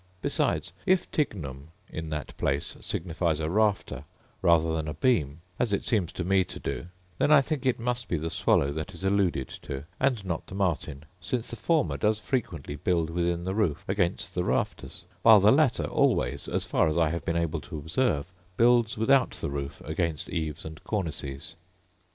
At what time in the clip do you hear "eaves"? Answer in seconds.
20.31-20.65